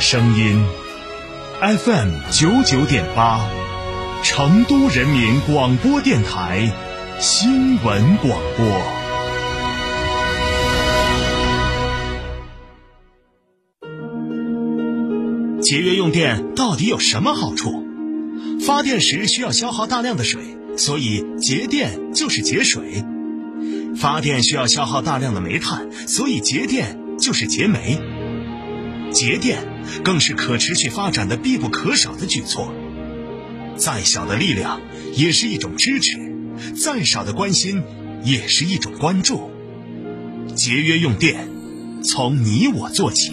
[0.00, 0.64] 声音
[1.60, 3.40] ，FM 九九点八，
[4.22, 6.70] 成都人民广播电台
[7.18, 8.82] 新闻广播。
[15.60, 17.84] 节约用电到底有什么好处？
[18.64, 20.40] 发电时需要消耗大量的水，
[20.76, 23.04] 所以节电就是节水；
[23.96, 27.98] 发电需要消耗大量的煤炭，所以节电就是节煤。
[29.12, 29.64] 节电
[30.04, 32.72] 更是可持续发展的必不可少的举措。
[33.76, 34.80] 再小的力量
[35.14, 36.18] 也是一种支持，
[36.74, 37.82] 再少的关心
[38.24, 39.50] 也是一种关注。
[40.56, 41.48] 节约用电，
[42.02, 43.32] 从你我做起。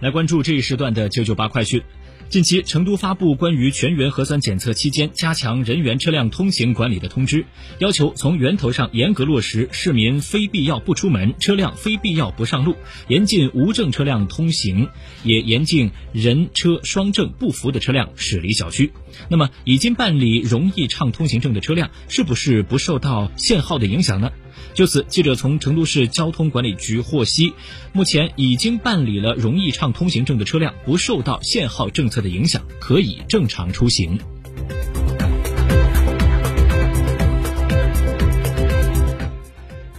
[0.00, 1.82] 来关注这一时段的九九八快讯。
[2.28, 7.46] 近期，成都发布关于全员核酸检测期间加强人员车辆通行管理的通知，
[7.78, 12.76] 要求从源头上严格落实市民非必要不出门，车辆非必要不上路，
[13.08, 14.88] 严禁无证车辆通行，
[15.24, 18.92] 也严禁人车双证不符的车辆驶离小区。
[19.30, 24.30] 那么，已经办理容易畅通行证的车辆，是不是不受到限号的影响呢？
[24.74, 27.52] 就此，记者从成都市交通管理局获悉，
[27.92, 34.18] 目前已经办理了容易畅通行证的车辆不受到限号政策的影响，可以正常出行。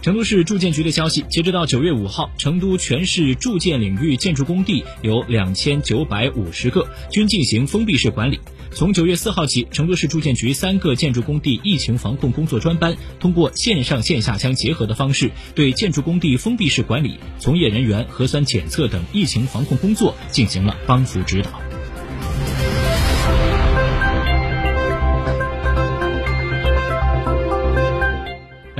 [0.02, 8.40] 成都市住建局的消息，截止到九月五号，成都全市住建领域建筑工地有两千九百五十个，均进行封闭式管理。
[8.72, 21.69] 从九月四号起，成都市住建局三个建筑工地疫情防控工作专班通过线上线下相结合的方式，对建筑工地封闭式管理、从业人员核酸检测等疫情防控工作进行了帮扶指导。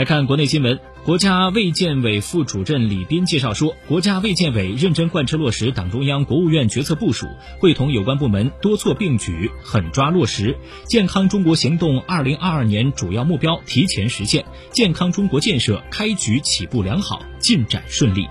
[0.01, 0.81] 来看国内新闻。
[1.05, 7.27] 国家卫健委副主任李斌介绍说，国家卫健委认真贯彻落实党中央、国务院决策部署，
[7.59, 10.57] 会同有关部门多措并举，狠抓落实
[10.87, 18.27] 健康中国行动二零二二年主要目标提前实现，健康中国建设开局起步良好，进展顺利。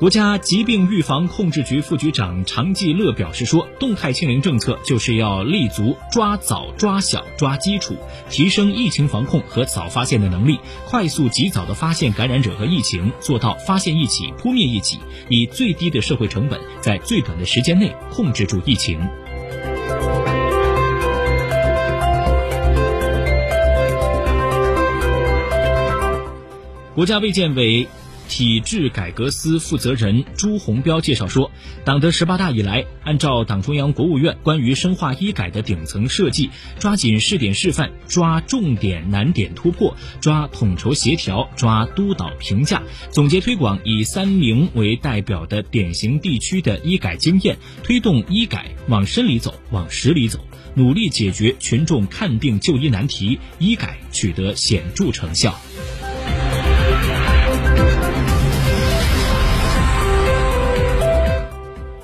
[0.00, 7.98] 国家疾病预防控制局副局长常继乐表示说，动态清零政策就是要立足抓早、抓小、抓基础，
[8.30, 18.98] 提升疫情防控和早发现的能力，快速及早的发现感染者和疫情，做到发现一起扑灭一起，以最低的社会成本，在最短的时间内控制住疫情。
[26.94, 27.86] 国家卫健委。
[28.30, 31.50] 体制改革司负责人朱红标介绍说，
[31.84, 36.48] 党的十八大以来，按照党中央、国务院关于深化医改的顶层设计，
[36.78, 50.38] 抓紧试点示范，抓重点难点突破，抓统筹协调，抓督导评价，总结推广以三明为代表的典型地区的医改经验，推动医改往深里走，往实里走，
[50.74, 55.60] 努力解决群众看病就医难题，医改取得显著成效。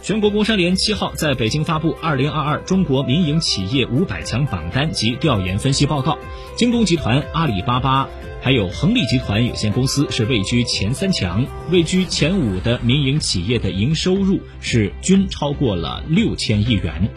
[0.07, 6.13] 全国工商联七号在北京发布《二零二二中国民营企业五百强榜单及调研分析报告》，
[6.55, 8.09] 京东集团、阿里巴巴
[8.41, 17.11] 还有恒力集团有限公司是位居前三强，位居前五的民营企业的营收入是均超过了六千亿元。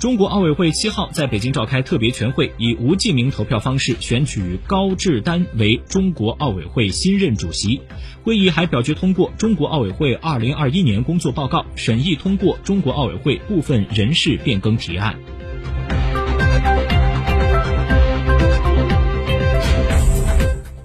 [0.00, 7.82] 中国奥委会七号在北京召开特别全会，以无记名投票方式选举高志丹为中国奥委会新任主席。
[8.22, 15.20] 会议还表决通过中国奥委会二零二一年工作报告，审议通过中国奥委会部分人事变更提案。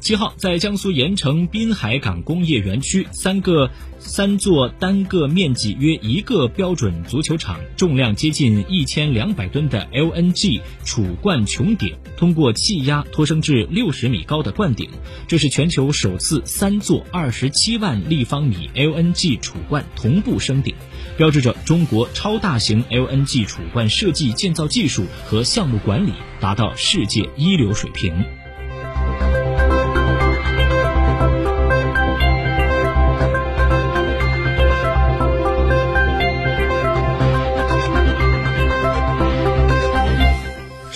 [0.06, 14.88] 七号，在江苏盐城滨海港工业园区，三个三座单个面积约一个标准足球场、重量接近一千两百吨的 LNG 储罐穹顶，通过气压托升至六十米高的罐顶。
[15.28, 20.76] 这是全球首次三座二十七万立方米 LNG 储罐同步升顶，
[21.18, 28.24] 标志着中国超大型 LNG 储罐设计建造技术和项目管理达到世界一流水平。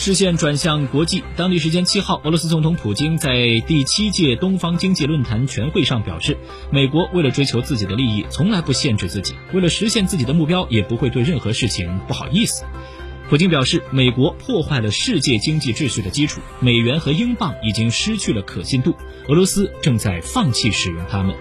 [0.01, 6.37] 视线转向国际，当地时间七号，俄罗斯总统普京在第七届东方经济论坛全会上表示，
[6.71, 12.63] 美国为了追求自己的利益，从来不限制自己；为了实现自己的目标，也不会对任何事情不好意思。
[13.29, 18.95] 普京表示，美国破坏了世界经济秩序的基础，美元和英镑已经失去了可信度，
[19.27, 21.35] 俄罗斯正在放弃使用它们。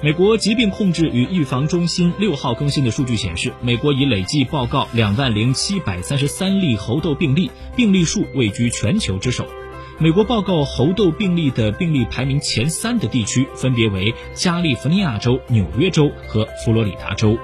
[0.00, 9.44] 美国疾病控制与预防中心六号更新的数据显示，美国已累计报告两万零七百三十三例猴痘病例，病例数位居全球之首。
[9.98, 17.36] 美国报告猴痘病例的病例排名前三的地区分别为加利福尼亚州、纽约州和佛罗里达州。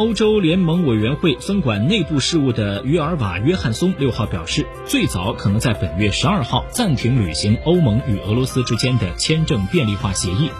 [0.00, 10.50] 欧洲联盟委员会分管内部事务的约尔瓦·约翰松六号表示，最早可能在本月十二号暂停履行欧盟与俄罗斯之间的签证便利化协议。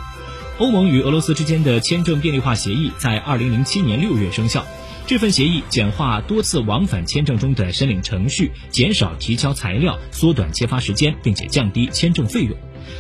[0.59, 4.63] 欧盟与俄罗斯之间的签证便利化协议在二零零七年六月生效。
[5.07, 12.55] 这份协议简化多次往返签证中的申领程序，减少提交材料，缩短签发时间，并且降低签证费用。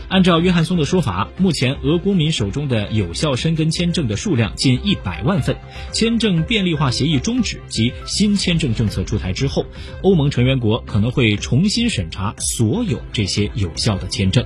[0.08, 5.56] 按照约翰松的说法，目前俄公民手中的有效申根签证的数量近一百万份。
[5.92, 9.66] 签证便利化协议终止及新签证政策出台之后，
[10.02, 14.44] 欧盟成员国可能会重新审查所有这些有效的签证。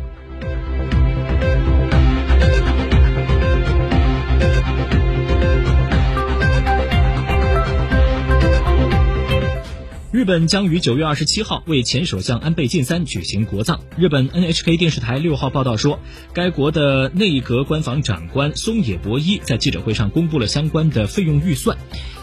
[10.25, 13.81] 日本将于九月二十七号为前首相安倍晋三举行国葬。
[13.99, 16.01] 日本 NHK 电视台六号报道说，
[16.33, 21.77] 该国的内阁官房长官松野博一在记者会上公布了相关的费用预算，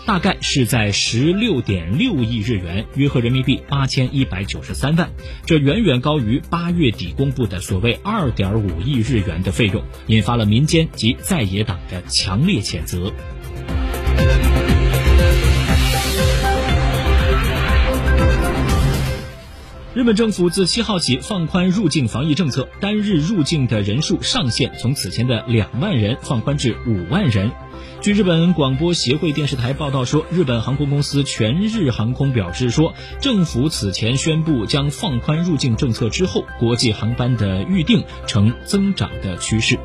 [0.08, 5.12] 大概是在十六点六亿日元，约合人民币八千一百九十三万。
[5.46, 13.14] 这远远高于八月底公布的所谓二点五亿日元的费用，引发了民间及在野党的强烈谴责。
[19.94, 27.52] 日本政府自七号起放宽入境防疫政策，单日入境的人数上限从此前的两万人放宽至五万人。
[28.00, 39.78] 据日本广播协会电视台报道说，日本航空公司全日航空表示说，政府此前宣布将放宽入境政策之后，国际航班的预订呈增长的趋势。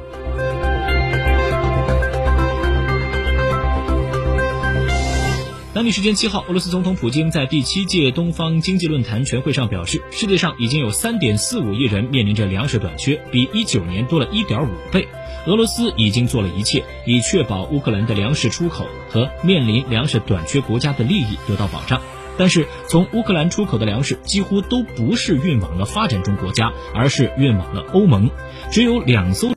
[5.76, 15.06] 当地时间七号，俄罗斯总统普京在第七届东方经济论坛全会上表示，世界上已经有三点四五亿人面临着粮食短缺，比一九年多了一点五倍。
[15.46, 22.00] 俄罗斯已经做了一切，以确保乌克兰的粮食出口和面临粮食短缺国家的利益得到保障。
[22.38, 28.30] 但是，从乌克兰出口的粮食几乎都不是运往了发展中国家，而是运往了欧盟，
[28.72, 29.44] 只有两艘。